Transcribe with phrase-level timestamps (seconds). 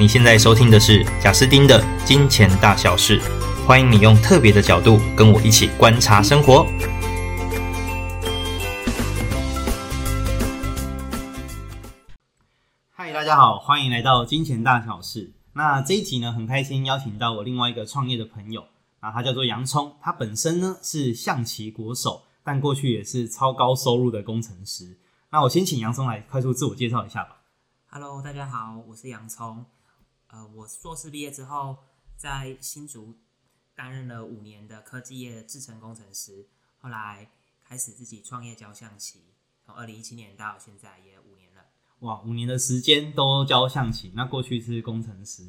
[0.00, 3.20] 你现在收听的是贾斯丁的《金钱大小事》，
[3.66, 6.64] 欢迎你用特别的角度跟我一起观察生活。
[12.92, 15.30] 嗨，大家好，欢迎来到《金钱大小事》。
[15.54, 18.64] 那这一集呢，很开心邀请到我另外一个创业的朋友，
[19.00, 24.96] 啊，他叫做洋葱，他本身呢是象棋国手，但过去也是超高收入的工程师。
[25.30, 27.38] 那我先请洋葱来快速自我介绍一下吧。
[27.90, 29.66] Hello，大家好，我是洋葱。
[30.28, 31.78] 呃，我硕士毕业之后，
[32.16, 33.14] 在新竹
[33.74, 36.46] 担任了五年的科技业的制程工程师，
[36.78, 37.30] 后来
[37.64, 39.20] 开始自己创业教象棋，
[39.64, 41.62] 从二零一七年到现在也五年了。
[42.00, 45.42] 哇，五年的时间都教象棋，那过去是工程师。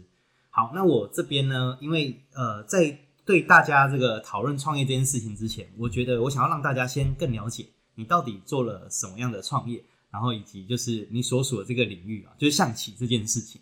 [0.49, 13.61] 好，那我这边呢，因为呃，在对大家这个讨论创业这件事情之前，我觉得我想要让大家先更了解你到底做了什么样的创业，然后以及就是你所属的这个领域啊，就是象棋这件事情。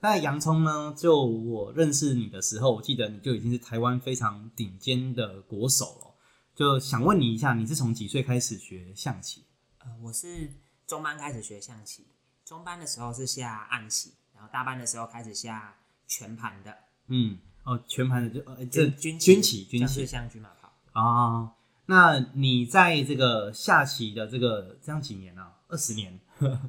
[0.00, 0.94] 那洋葱呢？
[0.96, 6.14] 就我认识你的时候，我记得你就已经是台湾非常顶尖的国手了。
[6.54, 9.44] 就想问你一下，你是从几岁开始学象棋？
[9.78, 10.52] 呃，我是
[10.86, 12.06] 中班开始学象棋，
[12.44, 15.74] 中班的时候是下暗棋，然后大班的时候开始下
[16.06, 16.76] 全盘的。
[17.08, 21.52] 嗯，哦，全盘的就呃，这军军棋，军棋像军马炮啊、哦。
[21.86, 25.56] 那你在这个下棋的这个这样几年啊？
[25.66, 26.20] 二十年？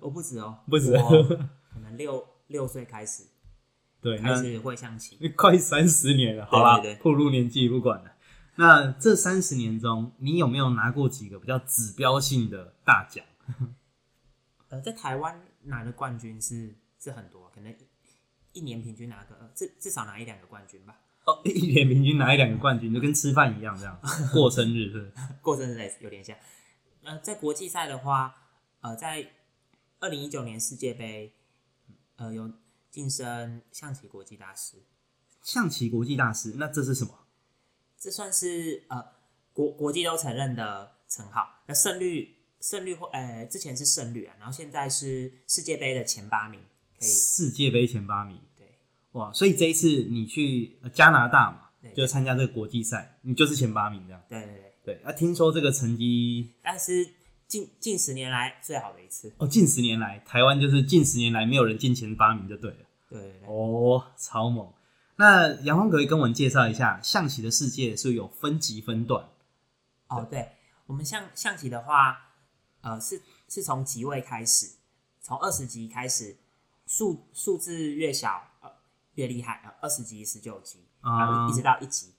[0.01, 0.93] 我不止哦，不止，
[1.71, 2.25] 可能六。
[2.49, 3.23] 六岁开始，
[4.01, 8.11] 对，开始会象棋， 快三十年了，好吧，步入年纪不管了。
[8.55, 13.23] 那这三十年中，你有没有拿过几个比较指标性的大奖？
[14.69, 17.73] 呃，在台湾拿的冠军是是很多，可能
[18.51, 20.99] 一年平均拿个至至少拿一两个冠军吧。
[21.25, 23.99] 哦，一年平均拿一两个冠军，就跟吃饭一样，这样
[24.33, 25.13] 过生日是，是？
[25.41, 26.35] 过生日有点像。
[27.03, 28.35] 呃，在国际赛的话，
[28.81, 29.31] 呃，在
[29.99, 31.35] 二零一九年世界杯。
[32.19, 32.51] 呃，有
[32.91, 34.75] 晋升象棋国际大师，
[35.41, 37.17] 象棋国际大师，那这是什么？
[37.97, 39.01] 这算是呃
[39.53, 41.63] 国国际都承认的称号。
[41.67, 46.59] 那胜率胜率或呃之前是胜率啊，然后现在是世界杯的前八名，
[46.99, 48.67] 可以世界杯前八名，对，
[49.13, 55.03] 哇，所以这一次你去加拿大嘛，对，就参加这个国际赛，你就是前八名这样，对对对对。
[55.05, 57.07] 啊，听说这个成绩，但是。
[57.49, 62.77] 近近十年来最好的一次哦，近十年来台湾就是近十年来没有人进前八名就对了。
[63.09, 64.71] 对，哦，超猛。
[65.15, 69.27] 那杨峰可以跟我们介绍一下象棋的世界是有分级分段？
[70.09, 70.51] 哦，对，
[70.85, 72.35] 我们象象棋的话，
[72.81, 74.75] 呃，是是从级位开始，
[75.19, 76.37] 从二十级开始，
[76.85, 78.69] 数数字越小呃
[79.15, 82.13] 越厉害，呃二十级、十九级，然后一直到一级，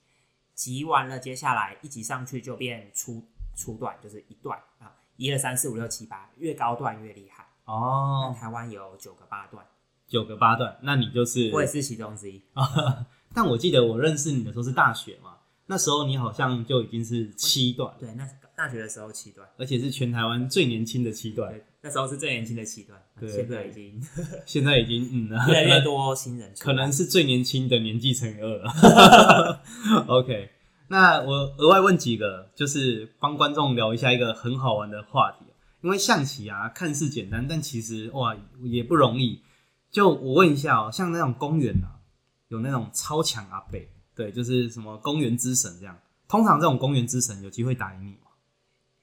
[0.54, 3.24] 级完了接下来一级上去就变初
[3.54, 4.96] 初段，就是一段啊。
[5.20, 8.34] 一二三四五六七八，越高段越厉害哦。
[8.40, 9.62] 台湾有九个八段，
[10.08, 12.40] 九个八段，那你就是我也是其中之一。
[13.34, 15.36] 但我记得我认识你的时候是大学嘛，
[15.66, 17.94] 那时候你好像就已经是七段。
[18.00, 18.26] 对，那
[18.56, 21.52] 大学的时候七段，而且是全台湾最年轻的七段。
[21.82, 22.98] 那时候是最年轻的七段。
[23.18, 24.02] 对，现在已经
[24.46, 29.62] 现在已经嗯， 越来越多新人，可能是最年轻的年纪乘以二了。
[30.06, 30.48] OK。
[30.92, 35.44] 那我额外问几个，就是帮观众聊一下一个很好玩的话题。
[35.82, 39.40] 因为象棋啊，看似简单，但其实哇也不容易。
[39.88, 42.02] 就我问一下哦，像那种公园啊，
[42.48, 43.78] 有那种超强阿伯，
[44.16, 45.96] 对，就是什么公园之神这样。
[46.28, 48.32] 通常这种公园之神有机会打赢你吗？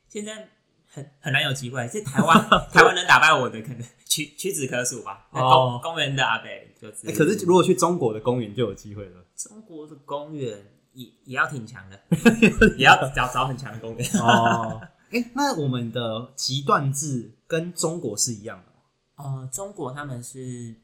[0.10, 0.50] 现在
[0.86, 1.88] 很很难有机会。
[1.88, 5.26] 这台湾台湾能打败我的，可能屈屈指可数吧。
[5.32, 6.48] 哦，公园的阿伯
[6.80, 7.14] 就、欸。
[7.14, 9.24] 可是如果去中国的公园就有机会了。
[9.38, 10.74] 中国的公园。
[10.98, 12.00] 也也要挺强的，
[12.76, 14.82] 也要找找很强的公园哦。
[15.12, 19.40] 哎、欸，那我们的级段制跟中国是一样的吗？
[19.42, 20.76] 呃，中国他们是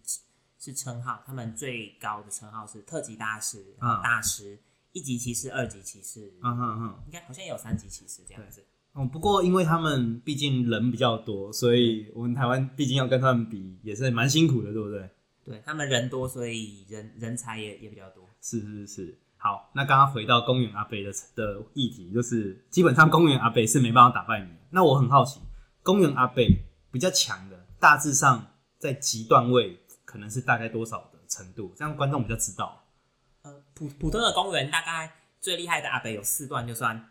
[0.59, 4.57] 是称号，他们最高的称号是特级大师、大师、
[4.91, 6.31] 一级骑士、二级骑士。
[6.43, 8.63] 嗯嗯嗯，应该好像也有三级骑士这样子。
[8.93, 15.09] 哦，不过因为他们毕竟人比较多，所以我们台湾毕竟要跟他们比，也是蛮辛苦的，对不对？
[15.43, 18.23] 对，他们人多，所以人人才也也比较多。
[18.39, 19.19] 是是是。
[19.43, 24.47] 好，那刚刚回到公园阿北的的议题，就是基本上公园阿北是没办法打败你。
[24.69, 25.41] 那我很好奇，
[25.81, 26.47] 公园阿北
[26.93, 31.73] 比较强的，大致上在极段位可能是大概多少的程度？
[31.75, 32.85] 这样观众比较知道。
[33.41, 35.11] 呃，普普通的公园大概
[35.41, 37.09] 最厉害的阿北有四段，就算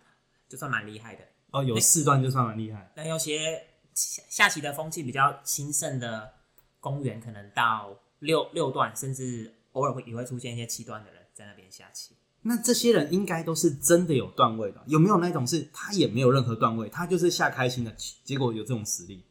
[0.48, 1.22] 就算蛮厉害的。
[1.50, 2.90] 哦，有四段就算蛮厉害。
[2.96, 3.62] 那有些
[3.92, 6.32] 下下棋的风气比较兴盛的
[6.80, 12.16] 公园，可能到六六段，甚至偶尔会也会出现一些七段的人在那边下棋。
[12.42, 17.94] 那这些人应该都是真的有段位的，有没有那种是他也没有任何段位，他就是下开心的，
[18.24, 19.24] 结果有这种实力？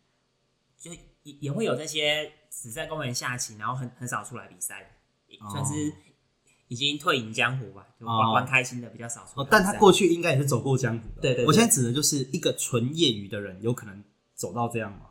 [0.80, 0.92] 就
[1.24, 4.88] 也也会有这些只在公园下棋，然后很很少出来比赛的。
[5.50, 5.94] 算是
[6.68, 9.26] 已经退隐江湖吧，就玩玩开心的比较少。
[9.36, 11.22] 哦，但他过去应该也是走过江湖的。
[11.22, 11.46] 对，对对。
[11.46, 14.04] 我现在指的就是一个纯业余的人，有可能
[14.36, 15.08] 走到这样吗？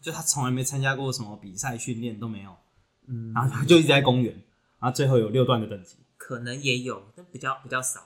[0.00, 2.56] 就他从来没参加过什么比赛训练都没有，
[3.08, 4.32] 嗯，然后他就一直在公园，
[4.78, 5.96] 然后最后有六段的等级。
[6.28, 8.00] 可能也有，但比较比较少，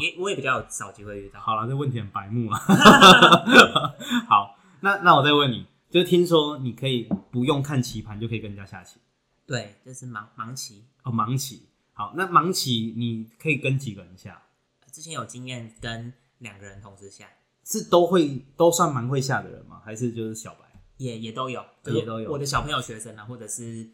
[0.00, 1.38] 也我也比较少机会遇到。
[1.38, 2.58] 好了，这问题很白目啊。
[4.26, 8.98] 好，那那我再问你，就听说你可以不用看棋盘就可以跟人家下棋？
[9.44, 11.68] 对，就是盲盲棋哦，盲棋。
[11.92, 14.42] 好，那盲棋你可以跟几个人下？
[14.90, 17.26] 之前有经验跟两个人同时下，
[17.62, 19.82] 是都会都算蛮会下的人吗？
[19.84, 20.60] 还是就是小白？
[20.96, 22.32] 也也都有，也都有。
[22.32, 23.90] 我的小朋友、学生啊，或者是。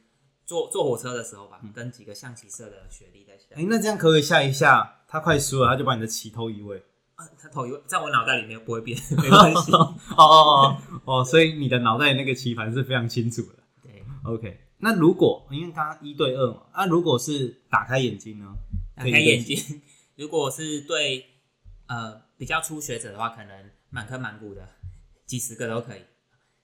[0.52, 3.46] 坐坐火车的时候吧，跟几个象棋社的学弟在下。
[3.52, 5.00] 哎、欸，那这样可不可以下一下？
[5.08, 6.76] 他快输了，他就把你的棋偷一位。
[7.14, 9.72] 啊，他偷一位，在我脑袋里面不会变， 没关系。
[9.72, 10.76] 哦哦哦
[11.06, 13.62] 哦，所以你的脑袋那个棋盘是非常清楚的。
[13.82, 14.60] 对，OK。
[14.76, 18.54] 那如果因为刚刚一对二嘛，那、啊、如果是打开眼睛呢？
[18.94, 19.80] 打开眼睛，
[20.16, 21.24] 如果是对
[21.86, 24.68] 呃比较初学者的话，可能满坑满谷的
[25.24, 26.02] 几十个都可以。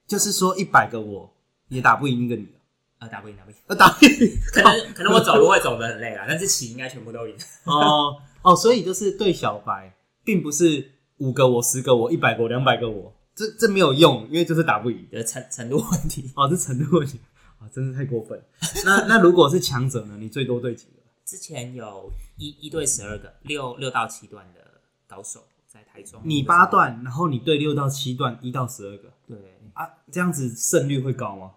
[0.05, 1.35] 就是说一百个我
[1.69, 2.58] 也打不赢一个你。
[2.99, 4.11] 呃，打不赢，打不赢，呃，打不赢，
[4.53, 7.35] 可能可能我走路会走得很累啦，但是棋应该全部都赢。
[7.65, 16.29] 哦哦，所以就是对小白，并不是五个我、十个我、一百个我、两百个我，这这没有用，因为就是打不赢，的程程度问题。
[16.35, 17.19] 哦，这程度问题
[17.59, 18.41] 啊，真是太过分。
[18.83, 20.17] 那那如果是强者呢？
[20.19, 20.99] 你最多对几个？
[21.25, 24.59] 之前有一一对十二个，六六到七段的
[25.07, 26.19] 高手在台中。
[26.25, 29.13] 你八段，然后你对六到七段，一到十二个。
[29.27, 29.37] 对
[29.73, 31.51] 啊，这样子胜率会高吗？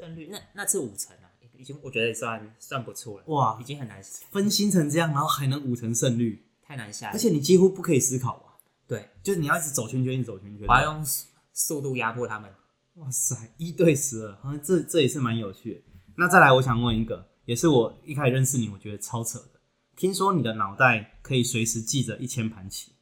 [0.00, 3.24] 胜率那那次五成啊，已经我觉得也算算不错了。
[3.26, 7.10] 哇，已经很难分心成这样，然后还能五成胜率，太难下。
[7.10, 8.56] 而且你几乎不可以思考啊。
[8.86, 10.66] 对，就是你要一直走圈圈，一直走圈圈。
[10.66, 11.04] 我要用
[11.52, 12.50] 速度压迫他们。
[12.94, 15.82] 哇塞，一对十二，好像这这也是蛮有趣的。
[16.16, 19.60] 那再来，我想问一个，也是我一开始认识你，我觉得超扯的。
[19.96, 22.94] 听说你的脑袋可以随时记着一千盘棋。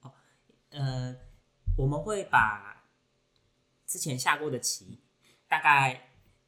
[0.00, 0.12] 哦，
[0.70, 1.16] 呃，
[1.76, 2.84] 我们会把
[3.86, 5.00] 之前下过的棋。
[5.50, 6.00] 大概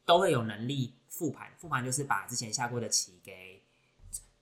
[0.05, 3.61] 都会有能力复盘，复盘就是把之前下过的棋给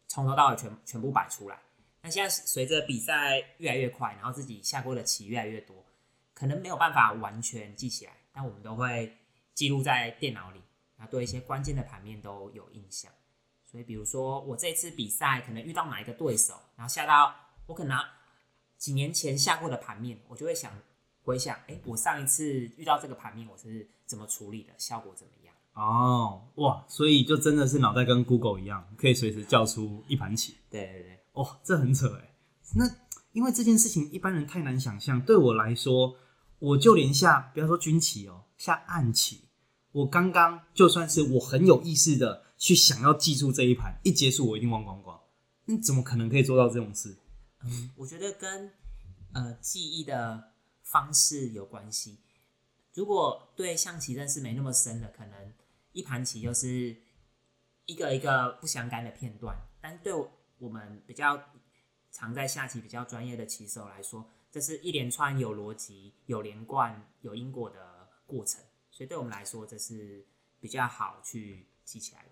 [0.07, 1.59] 从头到尾全全部摆出来。
[2.03, 5.83] 那现在随着比赛越来越快，然后自己下过的棋越来越多，
[6.35, 9.17] 可能没有办法完全记起来，但我们都会
[9.55, 10.61] 记录在电脑里，
[10.95, 13.11] 然后对一些关键的盘面都有印象。
[13.65, 17.35] 所以，比如说我这次比赛可能遇到哪一个对手，然后下到
[17.65, 17.99] 我可能
[18.77, 20.71] 几年前下过的盘面，我就会想。
[21.23, 22.43] 回想，哎、欸，我上一次
[22.77, 24.73] 遇到这个盘面，我是怎么处理的？
[24.77, 25.53] 效果怎么样？
[25.73, 30.57] 哦，哇，所以就真的是脑袋跟 Google 一样，可以随时叫出一盘棋。
[30.69, 32.35] 对对对，哦，这很扯哎。
[32.75, 32.85] 那
[33.31, 36.15] 因为这件事情一般人太难想象，对我来说，
[36.59, 39.45] 我就连下，不要说军棋哦，下暗棋，
[39.91, 45.17] 我刚刚就算是我很有意识的去想要记住这一盘，一结束我一定忘光光。
[45.65, 47.17] 那怎么可能可以做到这种事？
[47.63, 48.73] 嗯，我觉得跟
[49.33, 50.50] 呃记忆的。
[50.91, 52.19] 方式有关系。
[52.93, 55.53] 如果对象棋认识没那么深的，可能
[55.93, 56.95] 一盘棋就是
[57.85, 59.55] 一个一个不相干的片段。
[59.79, 60.13] 但对
[60.59, 61.41] 我们比较
[62.11, 68.61] 常在下棋、比较专业的棋手来说，这是一连串有逻辑、有连贯、有因果的过程。
[68.91, 70.27] 所以对我们来说，这是
[70.59, 72.25] 比较好去记起来。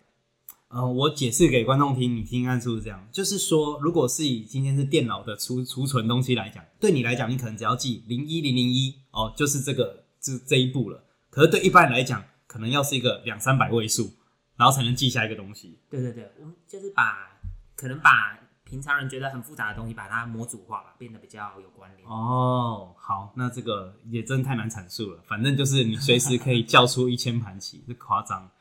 [0.70, 3.08] 呃，我解释给观众听，你听看是不是这样？
[3.12, 11.04] 就是说，如果是以今天是电脑的储储存东西来讲，对你来讲，你可能只要记零一零零一哦，就是这个这这一步了。
[11.32, 14.12] 可是对一般人来讲，可能要是一个两三百位数，
[14.58, 15.80] 然后才能记下一个东西。
[15.90, 17.40] 对对对，我们就是把
[17.76, 22.08] 可能把平常人觉得很复杂的东西，把它模组化吧，变得比较有关联。
[22.08, 25.20] 哦，好，那这个也真太难阐述了。
[25.26, 28.52] 反正就是你随时可以叫出一千盘棋，这夸张。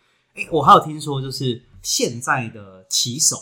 [0.44, 3.36] 欸，我还有听说，就是现在的棋手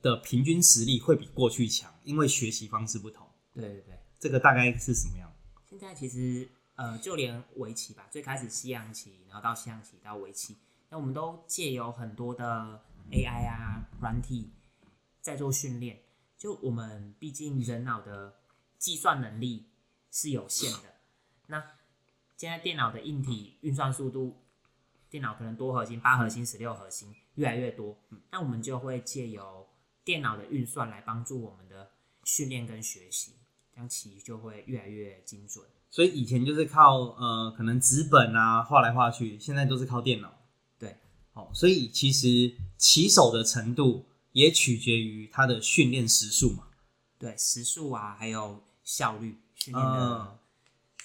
[0.00, 3.26] 的平均实力会比过去强，因为学习方式不同。
[3.54, 5.32] 对对对，这个大概是什么样？
[5.68, 10.56] 现在其实呃，就连围棋吧，最开始西洋棋，然后到西洋棋到围棋，
[10.90, 12.80] 那我们都借由很多的
[13.10, 14.50] AI 啊软体
[15.20, 16.00] 在做训练。
[16.36, 18.34] 就我们毕竟人脑的
[18.76, 19.68] 计算能力
[20.10, 20.94] 是有限的，
[21.46, 21.62] 那
[22.36, 24.41] 现在电脑的硬体运算速度。
[25.12, 27.94] 电脑可能多核心、八核心、十六核心越来越多，
[28.30, 29.68] 那我们就会借由
[30.02, 31.90] 电脑的运算来帮助我们的
[32.24, 33.32] 训练跟学习，
[33.74, 35.62] 这样棋就会越来越精准。
[35.90, 40.32] 所以以前就是靠呃可能纸本啊画来画去，现在都是靠电脑。
[40.78, 40.96] 对，
[41.34, 46.68] 好，所以其实棋手的程度也取决于他的训练时数嘛。
[47.18, 50.38] 对，时数啊，还有效率训练的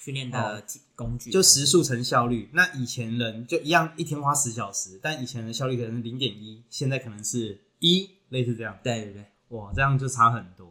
[0.04, 0.64] 训练的
[0.94, 2.48] 工具，就时速乘效率。
[2.52, 8.78] 那以前人就一样，一天花十小时，但以前的效率可能是零点一，现在可能是一，类似这样。
[8.82, 10.66] 对对对，哇，这样就差很多。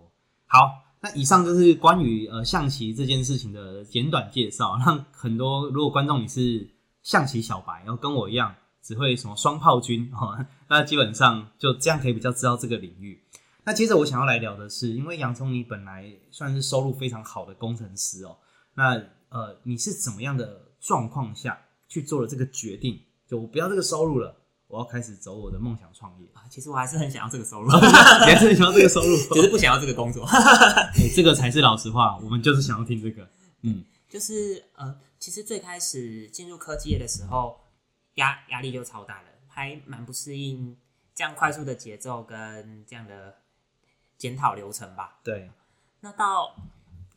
[0.45, 6.67] 好，那以上就是关于呃象棋这件事情的简短介绍，让很多如果观众你是
[7.03, 13.21] 象棋小白，然后跟我一样只会什么双炮军哦，那基本上就这样可以比较知道这个领域。
[13.65, 18.37] 那接着我想要来聊的是，因为洋葱你本来算是收入非常好的工程师哦，
[18.75, 18.97] 那
[19.29, 23.01] 呃你是怎么样的状况下去做了这个决定？
[23.27, 24.35] 就我不要这个收入了，
[24.67, 26.43] 我要开始走我的梦想创业啊。
[26.49, 30.25] 其实我还是很想要这个收入，你还是很想要这个收入，只是不想要这个工作。
[30.25, 33.29] 欸， 这个才是老实话，我们就是想要听这个。
[33.61, 37.59] 嗯，就是呃，其实最开始进入科技业的时候，
[38.15, 40.77] 压压力就超大了，还蛮不适应
[41.13, 43.35] 这样快速的节奏跟这样的。
[44.17, 45.19] 检讨流程吧。
[45.23, 45.47] 对，
[45.99, 46.55] 那到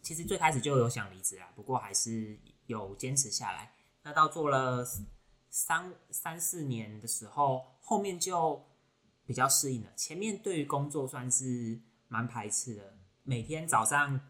[0.02, 3.73] 其实最开始就有想离职啊，不过还是有坚持下来。
[4.02, 4.87] 那到做了
[5.49, 8.64] 三三四年的时候，后面就
[9.26, 9.90] 比较适应了。
[9.97, 14.21] 前面对于工作算是蛮排斥的，每天早上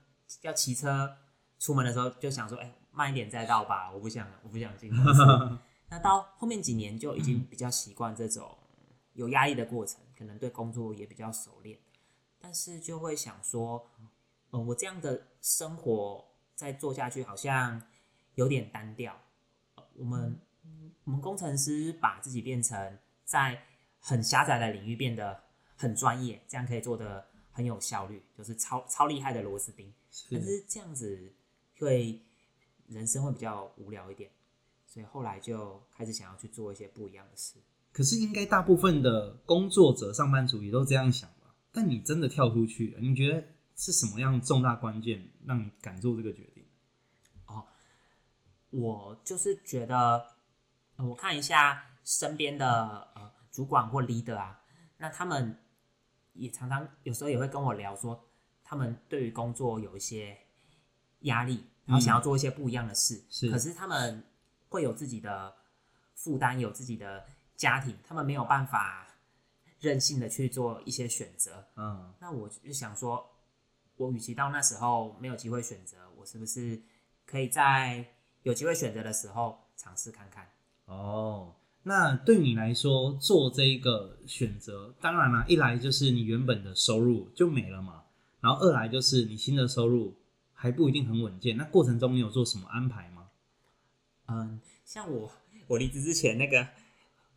[0.43, 1.17] 要骑车
[1.59, 5.23] 出门的时候就想说：“哎，慢一点再到吧，我不想，我不想进公司。
[5.89, 8.57] ”那到后面几年就已经比较习惯这种
[9.13, 11.79] 有压力的过程，可能对工作也比较熟练。
[12.39, 13.91] 但是就会想说，
[14.51, 17.81] 呃，我这样的生活再做下去好像
[18.35, 19.17] 有点单调。
[19.97, 20.39] 我们
[21.05, 23.63] 我们工程师把自己变成在
[23.99, 25.41] 很狭窄的领域变得
[25.77, 29.93] 很专业，这样可以做的很有效率，就是超超厉害的螺丝钉。
[30.31, 31.33] 但是这样子
[31.79, 32.21] 会
[32.89, 34.31] 人生会比较无聊一点，
[34.87, 37.55] 所以后来就开始想要去做一些不一样的事。
[37.93, 41.55] 可是应该大部分的工作者、上班族也都这样想吧。
[41.73, 43.45] 但你真的跳出去了，你觉得
[43.81, 46.63] 是什么样重大关键让你敢做这个决定？
[47.47, 47.65] 哦，
[48.69, 50.23] 我就是觉得，
[50.97, 54.63] 呃、我看一下身边的呃主管或 leader 啊，
[54.99, 55.59] 那他们
[56.35, 58.29] 也常常有时候也会跟我聊说，
[58.63, 60.39] 他们对于工作有一些
[61.21, 64.23] 压力，然后想要做一些不一样的事，嗯、是，可是他们
[64.69, 65.57] 会有自己的
[66.15, 67.25] 负担，有自己的
[67.57, 69.07] 家庭，他们没有办法。
[69.83, 73.27] 任性的去做一些选择，嗯，那我就想说，
[74.01, 76.81] 我与其到那时候没有机会选择，我是不是
[77.27, 78.03] 可以在
[78.45, 80.49] 有机会选择的时候尝试看看？
[80.87, 88.05] 哦，那对你来说做这个选择，当然了，一来就是你原本的收入就没了嘛，
[88.41, 90.17] 然后二来就是你新的收入
[90.55, 93.29] 还不一定很稳健，那过程中你有做什么安排吗？
[94.29, 95.31] 嗯，像我
[95.67, 96.67] 我离职之前那个，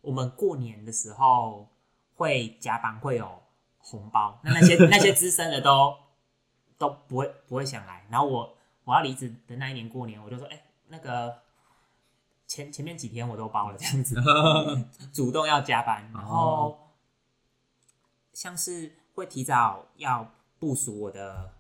[0.02, 1.68] 我们过年的时候。
[2.16, 3.42] 会加班，会有
[3.80, 5.98] 红包，那那些那些资深的都
[6.84, 8.06] 都不会不会想来。
[8.10, 11.40] 然后我我要离职的那一年过年，我就说，哎、欸，那个
[12.46, 14.16] 前前面几天我都包了，这样子，
[15.14, 16.10] 主动要加班。
[16.14, 16.92] 然后
[18.34, 21.54] 像是会提早要部署我的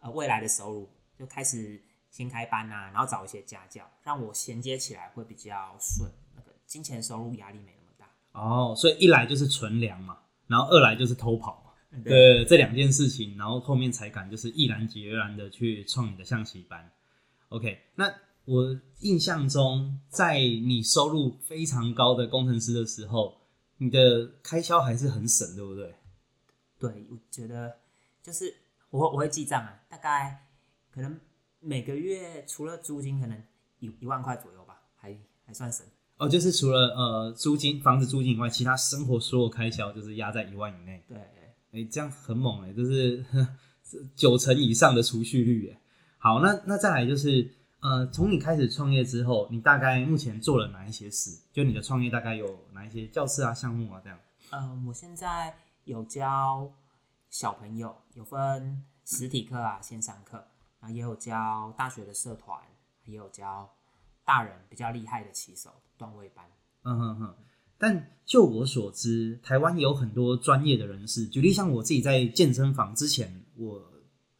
[0.00, 0.88] 呃未来的收入，
[1.18, 8.06] 就开始先开班啊，然后找一些家教，让我衔接起来会比较顺，那个金钱收入压力没那么大。
[8.40, 11.61] 哦，所以一来就是存粮嘛，然后二来就是偷跑嘛，
[12.04, 16.90] 对，对这两件事情，然后后面才敢就是毅然决然的去创你的象棋班。
[17.50, 18.12] OK，那
[18.44, 23.36] 我印象中，在你收入非常高的工程师的时候，
[23.78, 25.94] 你的开销还是很省，对不对？
[26.78, 27.76] 对，我觉得
[28.22, 28.52] 就是
[28.90, 30.46] 我我会记账啊，大概
[30.90, 31.20] 可能
[31.60, 33.40] 每个月除了租金，可能
[33.80, 35.86] 一一万块左右吧，还还算省。
[36.16, 41.02] 哦，就是除了呃租金、房子租金以外，其他生活所有开销就是压在一万以内。
[41.08, 41.18] 对，
[41.72, 43.24] 哎，这样很猛哎，就是
[44.14, 45.80] 九成以上的储蓄率哎。
[46.18, 47.50] 好，那那再来就是
[47.80, 51.40] 呃，从你开始创业之后，你大概目前做了哪一些事？
[51.52, 54.18] 就你的创业大概有哪一些教室啊、项目啊这样？
[54.50, 56.70] 嗯、呃，我现在有教
[57.30, 60.46] 小朋友，有分实体课啊、线上课，
[60.80, 62.60] 啊，也有教大学的社团，
[63.04, 63.68] 也有教
[64.24, 65.70] 大人比较厉害的棋手。
[65.96, 66.44] 段位班，
[66.82, 67.34] 嗯哼哼。
[67.82, 71.26] 但就我所知，台湾有很多专业的人士。
[71.26, 73.82] 举例像我自己在健身房之前，我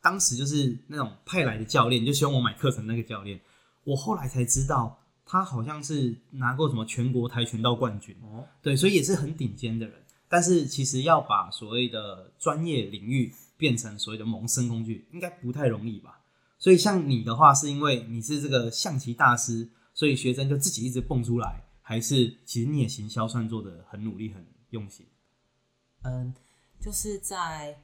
[0.01, 3.41] 当时就是那种派来的教练，就希望我买课程那个教练。
[3.83, 4.97] 我后来才知道，
[5.27, 8.47] 他好像是拿过什么全国跆拳道冠军哦。
[8.63, 9.97] 对，所以也是很顶尖的人。
[10.29, 16.21] 但是其实要把所谓的专业领域变成所谓的谋生工具，应该不太容易吧？
[16.61, 19.69] 所以像你的话，是因为你是这个象棋大师。
[19.95, 25.07] 所以学生就自己一直蹦出来，还是其实你也行销算做的很努力、很用心？
[26.05, 26.33] 嗯，
[26.81, 27.77] 就是在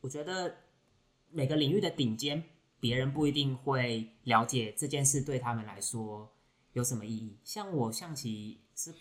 [0.00, 0.54] 我觉得
[1.30, 2.42] 每个领域的顶尖，
[2.80, 6.32] 别人不一定会了解这件事对他们来说
[6.72, 7.36] 有什么意义。
[7.44, 8.94] 像我象棋是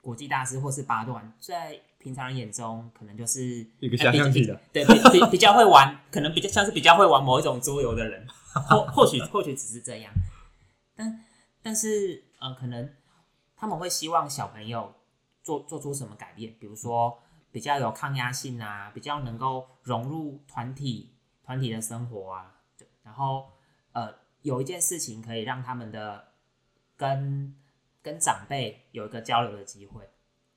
[0.00, 10.12] 国际大师或是八段，在平常人眼中可能就是一个下象棋的，呃、对，比比比较会玩，可能比较像是比较会玩某一种桌游的人，或或许或许只是这样。
[10.94, 11.24] 但
[11.62, 12.88] 但是呃，可能
[13.56, 14.94] 他们会希望小朋友
[15.42, 17.18] 做做出什么改变，比如说
[17.50, 22.52] 比较有抗压性啊，比较能够融入团体团体的生活啊。
[23.02, 23.52] 然后，
[23.92, 26.32] 呃，有一件事情可以让他们的
[26.96, 27.54] 跟
[28.02, 30.08] 跟长辈有一个交流的机会，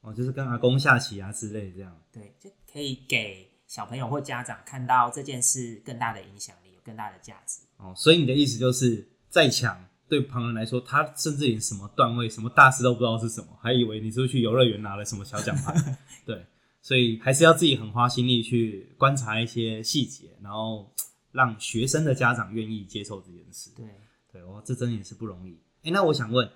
[0.02, 1.96] 哦，就是跟阿公下棋啊之类这样。
[2.12, 7.62] 对，就可以给小朋友或家长看到这件事更大的影响力，有更大的价值。
[7.78, 15.98] 哦，所以你的意思就是，再强对旁人来说，他甚至连什么段位、什么大师都不知道是什么，还以为你是不是去游乐园拿了什么小奖牌。
[16.26, 16.46] 对，
[16.82, 20.92] 所以还是要自己很花心力去观察一些细节，然后。
[21.32, 23.86] 让学生的家长愿意接受这件事，对
[24.32, 25.56] 对我，这真的也是不容易。
[25.84, 26.50] 哎，那我想问，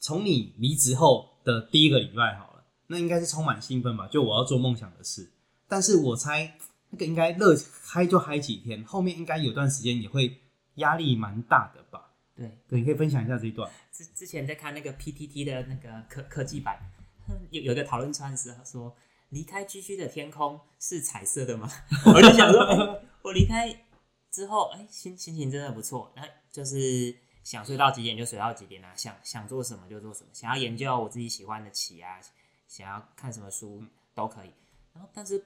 [0.00, 4.08] 从你离职后的第一个礼拜好了，那应该是充满兴奋吧？
[4.08, 5.30] 就我要做梦想的事。
[5.68, 6.58] 但是我猜
[6.90, 10.40] 那个应该乐嗨就嗨几天，后面应该有段时间也会
[10.74, 12.05] 压力蛮大的吧？
[12.36, 13.70] 对对，你可以分享一下这一段。
[13.92, 16.78] 之之前在看那个 PTT 的那个科科技版，
[17.50, 18.94] 有有一个讨论串是说，
[19.30, 21.70] 离开 GG 的天空是彩色的吗？
[22.06, 23.84] 我就想说，我离开。
[24.28, 26.12] 之后，哎，心心情真的不错。
[26.14, 32.20] 那就是想睡到几点就睡到几点啊，想想做什么就做什么，想要研究我自己喜欢的棋啊，
[32.68, 33.82] 想要看什么书
[34.14, 34.50] 都可以。
[34.92, 35.42] 然后，但是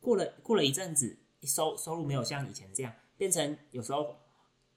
[0.00, 4.16] 过了过了一阵子，收收入没有像以前这样，变成有时候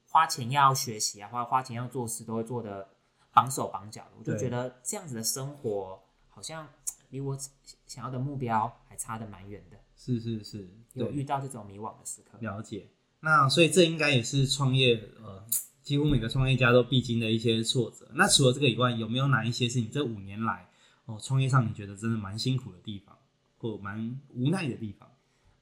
[0.09, 2.87] 花钱要学习啊，花花钱要做事，都会做的
[3.33, 4.11] 绑手绑脚的。
[4.17, 6.67] 我就觉得这样子的生活好像
[7.09, 7.37] 离我
[7.85, 9.77] 想要的目标还差得蛮远的。
[9.95, 12.37] 是是是，有遇到这种迷惘的时刻。
[12.39, 15.43] 了解，那所以这应该也是创业，呃，
[15.81, 18.09] 几乎每个创业家都必经的一些挫折。
[18.13, 20.69] 那除了这个以外，有没有哪一些是你这五年来
[21.05, 23.17] 哦创业上你觉得真的蛮辛苦的地方，
[23.57, 25.09] 或蛮无奈的地方？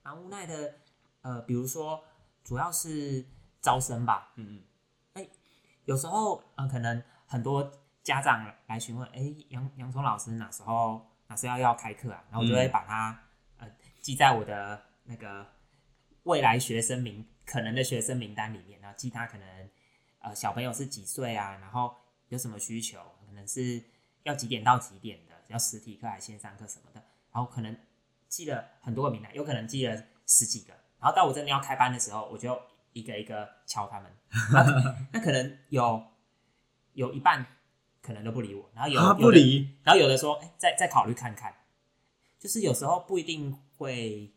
[0.03, 0.75] 蛮无奈的，
[1.21, 2.03] 呃，比如说
[2.43, 3.25] 主要是
[3.65, 4.31] 招生吧。
[4.35, 4.63] 嗯嗯。
[5.13, 5.29] 哎、欸，
[5.85, 7.71] 有时候呃，可能很多
[8.03, 12.23] 家长来询问，哎、欸，杨杨聪老师哪时候哪时候要开课啊？
[12.29, 13.09] 然后我就会把它。
[13.11, 13.21] 嗯
[14.01, 15.43] 记在我的那个
[16.25, 19.69] 未来学生名可能的学生名单里面，然后记他可能
[20.19, 21.95] 呃小朋友是几岁啊，然后
[22.27, 23.83] 有什么需求，可能是
[24.21, 27.75] 要几点到几点的，要实体课还是线上课什么的，然后可能
[28.27, 32.61] 记了很多个名单，有可能记了十几个，然后到我真的要开班的时候，我就
[32.95, 34.11] 一个一个敲他们，
[35.13, 36.03] 那，可能有
[36.93, 37.45] 有一半
[38.01, 41.53] 可能都不理我，然后有，有不理，然后有的说哎再再考虑看看，
[42.39, 43.55] 就是有时候不一定。
[43.77, 44.31] 会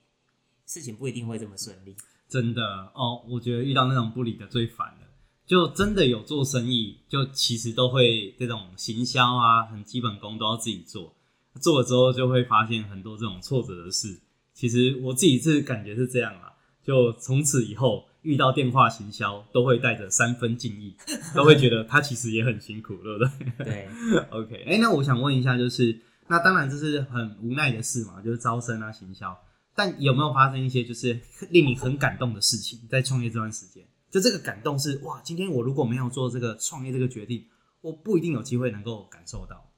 [0.66, 1.94] 事情不一定会这么顺利，
[2.28, 2.60] 真的
[2.92, 3.24] 哦。
[3.28, 5.06] 我觉得遇到那种不理的最烦了。
[5.46, 11.14] 就真的有做生意，就其实都会这种行销啊，很基本功都要自己做。
[11.60, 14.20] 做了之后就会发现很多这种挫折的事。
[14.52, 20.96] 其实我自己是感觉是这样啊，就从此以后遇到电话行销都会带着三分敬意，
[21.34, 23.64] 都会觉得他其实也很辛苦，对不对？
[23.64, 23.88] 对，
[24.30, 24.54] OK。
[24.66, 26.00] 哎、欸，那我想问一下，就是。
[26.30, 29.34] 那当然这是很无奈的事嘛，就是招生啊、行销。
[29.74, 33.82] 但有没有发生一些就是令你很感动的事情，在创业这段时间？
[34.10, 37.46] 就这个感动是哇，今天我如果没有做这个创业这个决定，
[37.80, 39.70] 我不一定有机会能够感受到。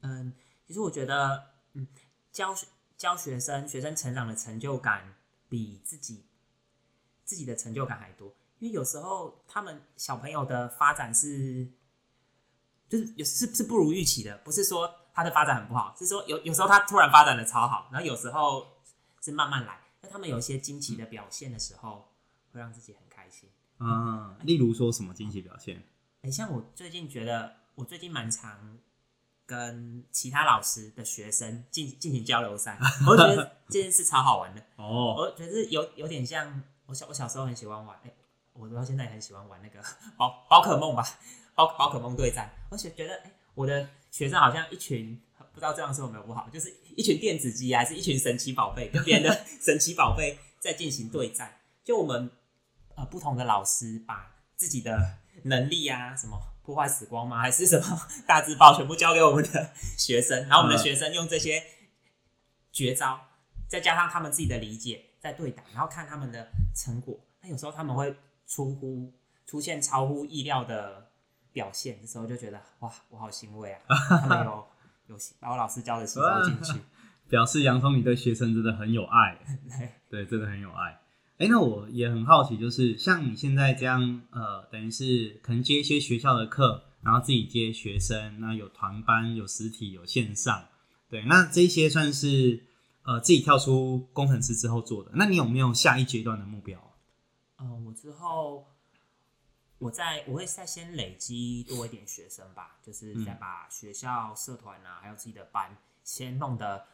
[0.00, 0.32] 嗯，
[0.66, 1.86] 其实我觉得，嗯，
[2.32, 5.14] 教学教学生、学生成长的成就感
[5.50, 6.24] 比自己
[7.30, 11.68] 自己的成就感还多，因为有时候他们小朋友的发展是。
[12.88, 18.66] 就是有是是不如预期的，不是说他的发展很不好，是说有有时候他突然发展的超好，然后有时候
[19.20, 19.78] 是慢慢来。
[20.02, 22.08] 那他们有一些惊奇的表现的时候，
[22.52, 23.48] 会让自己很开心。
[23.78, 25.80] 嗯，例如说什么惊奇表现？
[26.22, 28.76] 哎、像我最近觉得，我最近蛮常
[29.46, 34.60] 跟其他老师的学生进进行交流赛，我觉得这件事超好玩的。
[34.74, 38.14] 哦，我觉得有有点像我小我小时候很喜欢玩，哎、欸，
[38.52, 39.80] 我到现在也很喜欢玩那个
[40.16, 41.06] 宝宝可梦吧。
[41.54, 45.20] 宝宝可梦对战，而且觉得哎、欸，我的学生好像一群
[45.52, 51.60] 不知道这样说有没有不好，就是一群电子鸡，还是一群神奇宝贝，跟别人的 神奇宝贝在进行对战。
[51.84, 52.28] 就我们
[52.96, 61.62] 呃不同的老师把自己的能力啊，什么破坏时光吗，还是什么大字报，全部交给我们的学生，然后我们的学生用这些
[62.72, 63.28] 绝招，
[63.68, 67.16] 再加上他们自己的理解，在对打，然后看他们的成果。
[67.40, 68.12] 那有时候他们会
[68.48, 69.12] 出乎
[69.46, 71.08] 出现超乎意料的。
[71.52, 73.80] 表现的时候就觉得哇，我好欣慰啊！
[74.22, 74.64] 他们有
[75.08, 76.80] 有把我老师教的吸收进去，
[77.28, 79.36] 表示洋葱你对学生真的很有爱，
[80.08, 81.00] 对，对，真的很有爱。
[81.38, 90.68] 哎，那我也很好奇，就是像你现在这样，呃，等于是可能接一些学校的课，然后自己接学生，那有团班、有实体、有线上，
[91.08, 92.62] 对，那这些算是
[93.02, 95.10] 呃自己跳出工程师之后做的。
[95.14, 96.94] 那你有没有下一阶段的目标？
[97.56, 98.66] 呃，我之后。
[99.80, 106.86] 我在我会再先累积多一点学生吧，就是再把学校社团啊，还有自己的班先弄得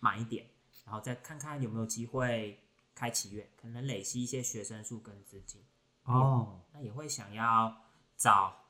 [0.00, 0.44] 满一点，
[0.84, 2.58] 然后再看看有没有机会
[2.92, 5.62] 开祈愿，可能累积一些学生数跟资金。
[6.02, 7.72] 哦，那也会想要
[8.16, 8.64] 找，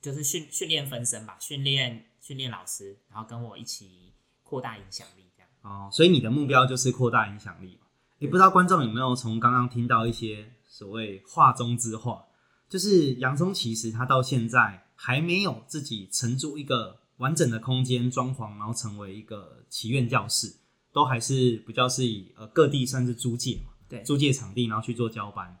[0.00, 4.14] 就是训训练分身吧，训练训练老师，然后跟我一起
[4.44, 5.31] 扩大影响力。
[5.62, 7.86] 哦，所以你的目标就是扩大影响力嘛。
[8.18, 12.24] 也不知道观众有没有从刚刚听到一些所谓话中之话。
[12.68, 20.50] 就是杨聪，其实他到现在还没有自己承租一个完整的空间装潢，然后成为一个祈愿教室，
[20.90, 25.54] 都还是比较是以呃各地算是租借嘛，对，租借场地然后去做交班。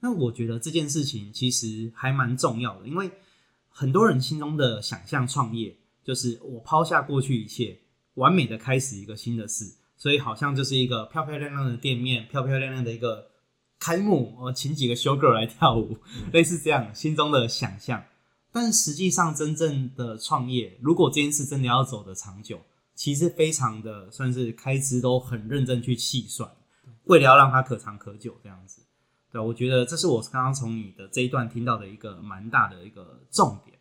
[0.00, 3.10] 那我觉得这件事情其实还蛮重要的，因为
[3.68, 7.78] 很多人心中的想象创业就是我抛下过去一切，
[8.14, 13.30] 完美的开始一个新的事，所以好像就是一个漂漂亮亮的店面，漂漂亮亮的一个。
[13.80, 15.98] 开幕，我请几个 show girl 来跳舞，
[16.32, 18.02] 类似这样心中的想象。
[18.50, 22.62] 但实际上，真正的创业，如果这件事真的要走得长久，
[22.94, 26.50] 其实非常的算是开支都很认真去细算，
[27.04, 28.80] 为了要让它可长可久这样子。
[29.30, 33.76] 对，我觉得这是我刚刚从你的这一段听到的一个蛮大的一个重点。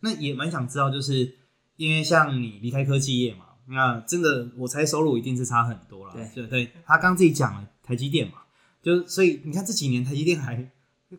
[0.00, 1.36] 那也蛮想知道，就是
[1.76, 6.14] 因为像你离开科技业嘛，那真的我猜收入一定是差很多了。
[6.34, 8.34] 对对，他刚自己讲了台积电嘛。
[8.82, 10.70] 就所以你看这几年台积电还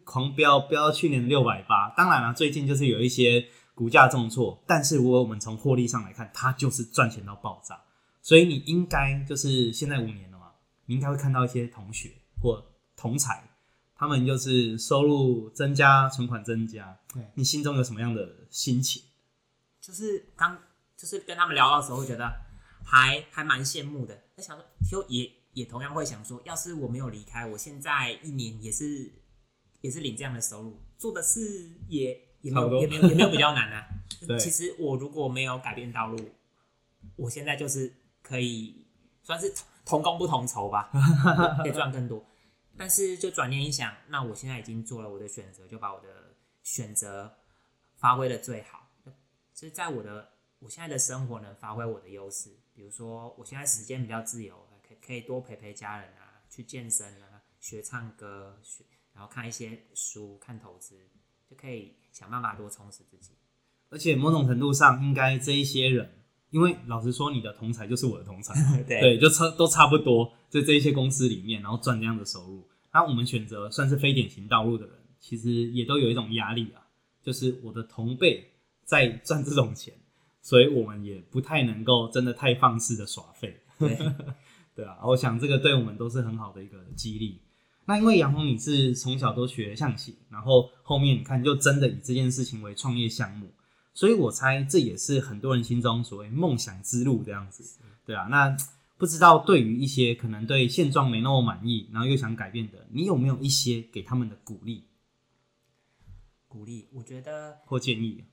[0.03, 1.89] 狂飙，飙到去年六百八。
[1.95, 7.81] 当然了，最近就是有一些股价重挫，但是如果我们从获利上来看，它就是赚钱到爆炸。
[8.21, 10.51] 所以你应该就是现在五年了嘛，
[10.85, 12.11] 你应该会看到一些同学
[12.41, 12.63] 或
[12.95, 13.43] 同才，
[13.95, 16.97] 他们就是收入增加，存款增加。
[17.13, 19.01] 对，你心中有什么样的心情？
[19.79, 20.57] 就是刚
[20.97, 22.31] 就是跟他们聊到的时候，会觉得
[22.85, 24.23] 还还蛮羡慕的。
[24.35, 25.31] 在想说，就也。
[25.53, 29.13] 也同样会想说，要是我没有离开，我现在一年也是
[29.81, 33.87] 也是领这样的收入，做的事也也没有也没有也没有比较难啊。
[34.39, 36.17] 其实我如果没有改变道路，
[37.15, 38.83] 我现在就是可以
[39.21, 39.53] 算是
[39.85, 40.89] 同工不同酬吧，
[41.61, 42.25] 可以赚更多。
[42.75, 47.31] 但是就转念一想，那我现在已经做了我的选择，就把我的选择
[47.97, 48.89] 发挥的最好。
[49.53, 50.32] 其实在我的
[50.63, 54.55] 我现在的生活能发挥我的优势，比如说我现在时间比较自由。
[55.05, 60.95] 可以多陪陪家人啊，去健身啊，学唱歌，学然后看一些书，看投资，
[61.49, 63.31] 就可以想办法多充实自己。
[63.89, 66.09] 而且某种程度上，应该这一些人，
[66.51, 72.65] 因为老实说，你的同才就是我的同才， 对，对，就差都差不多，在这一些公司里面，然后赚这样的收入。
[72.93, 76.87] 那我们选择算是非典型道路的人，其实也都有一种压力啊，
[77.21, 78.53] 就是我的同辈
[78.85, 79.93] 在赚这种钱，
[80.43, 83.59] 所以我们也不太能够真的太放肆的耍废。
[83.79, 83.97] 对。
[84.75, 87.39] 对啊，我想这个对我们都是很好的一个激励。
[87.85, 93.51] 那因为杨红你是从小都学象棋，然后后面你看就真的以这件事情为创业项目，
[93.93, 97.63] 所以我猜这也是很多人心中所谓梦想之路这样子。
[98.03, 98.57] 对啊，那
[98.97, 104.85] 不知道对于一些可能对现状没那么满意，然后又想改变的，你有没有一些给他们的鼓励？
[106.47, 108.23] 鼓励，我觉得或建议，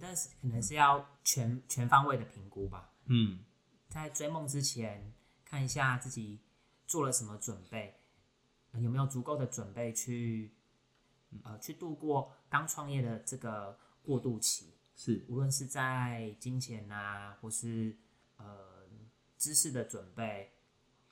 [0.00, 2.92] 觉得是可能是要全全方位的评估吧。
[3.06, 3.40] 嗯。
[3.88, 6.40] 在追梦之前，看一下自己
[6.86, 7.98] 做了什么准备，
[8.74, 10.54] 有没有足够的准备去，
[11.44, 14.74] 呃，去度过刚创业的这个过渡期。
[14.96, 17.96] 是，无论是在金钱啊，或是
[18.36, 18.86] 呃
[19.38, 20.52] 知识的准备，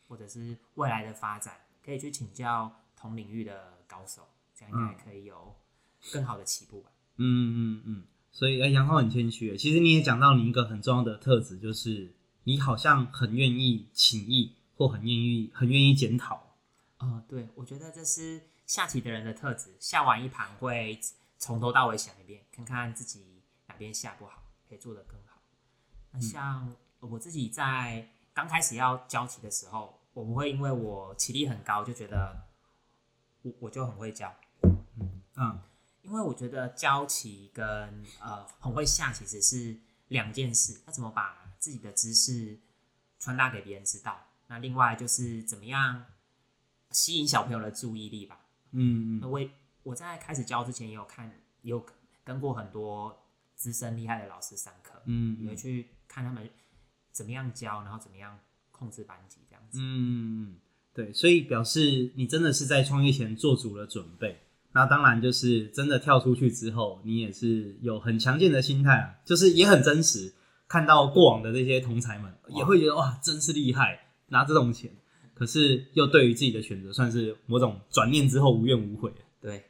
[0.09, 5.57] 或者是未来的发展，可以去请教同领域的高手，这样应该可以有
[6.13, 6.91] 更好的起步吧。
[7.17, 8.07] 嗯嗯嗯。
[8.35, 9.57] 所以，哎，杨浩很谦虚。
[9.57, 12.13] 其实你也讲到你一个很重要的特质，就是。
[12.47, 16.59] 你好像很愿意请益，或很愿意很愿意检讨。
[16.99, 19.75] 哦，对，我觉得这是下棋的人的特质。
[19.81, 21.01] 下完一盘会
[21.39, 25.41] 从头到尾想一遍，看看自己哪边下不好，可以做得更好。
[26.13, 26.71] 那像
[27.01, 32.45] 我自己在刚开始要教棋的时候，我不会因为我棋力很高就觉得
[33.41, 34.31] 我我就很会教。
[34.65, 35.59] 嗯嗯，
[36.05, 37.65] 因为我觉得教棋跟
[38.21, 39.77] 呃很会下其实是
[40.09, 40.81] 两件事。
[40.87, 42.59] 那怎么把自己的知识
[43.19, 46.05] 传达给别人知道，那另外就是怎么样
[46.91, 48.41] 吸引小朋友的注意力吧。
[48.73, 49.41] 嗯嗯，我
[49.83, 51.27] 我在开始教之前也有看，
[51.63, 51.85] 也有
[52.23, 56.49] 跟过很多资深厉害的老师上课，嗯，也去看他们
[57.11, 58.39] 怎么样教，然后怎么样
[58.71, 59.79] 控制班级这样子。
[59.81, 60.59] 嗯，
[60.93, 64.41] 对，所以表示你真的是在创业前做足了准备。
[64.75, 70.35] 那当然就是真的跳出去之后，你也是有很强健的心态啊，就是也很真实。
[70.67, 74.91] 看到过往的这些同才们，也会觉得哇，真是厉害，拿这种钱。
[75.35, 79.13] 可是又对于自己的选择，算是某种转念之后无怨无悔。
[79.41, 79.63] 对，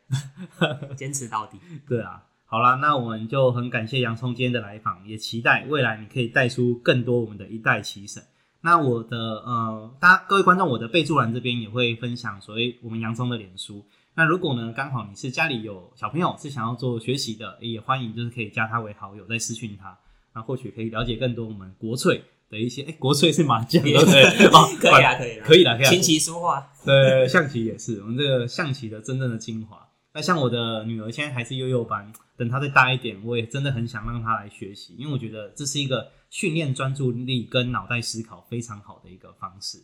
[0.96, 1.58] 坚持到底。
[1.86, 8.22] 对啊，好啦，那我们就很感谢洋葱今天的来访，也期待未来你可以带出更多我们的一代棋神。
[8.62, 13.84] 那我的呃，大家各位观众，我的备注栏这边也会分享所谓我们洋葱的脸书。
[14.16, 19.98] 那如果呢，刚好你是家里有小朋友是想要做学习的，也欢迎就是可以加他为好友，再私讯他，
[20.32, 22.82] 那或许可以了解更多我们国粹的一些。
[22.82, 24.22] 哎、欸，国粹是麻将，对不对？
[24.54, 25.90] 哦，可以啊，可以，可以啦，可以啦。
[25.90, 29.84] 琴棋书画，对，象棋也是我们这个象棋的真正的精华。
[30.12, 39.82] 那像我的女儿现在还是幼幼班，等她再大一点，我也真的很想让她来学习，因为我觉得这是一个训练专注力跟脑袋思考非常好的一个方式。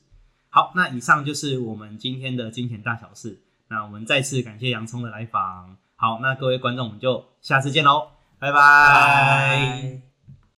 [0.51, 3.43] 好，那以上就是我们今天的金钱大小事。
[3.70, 5.76] 那我们再次感谢洋葱的来访。
[5.94, 8.09] 好，那各位观众，我们就下次见喽，
[8.40, 10.10] 拜拜。